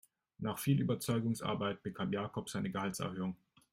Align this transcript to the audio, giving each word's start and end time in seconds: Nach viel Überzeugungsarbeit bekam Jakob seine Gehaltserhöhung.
Nach 0.39 0.57
viel 0.57 0.81
Überzeugungsarbeit 0.81 1.83
bekam 1.83 2.11
Jakob 2.11 2.49
seine 2.49 2.71
Gehaltserhöhung. 2.71 3.35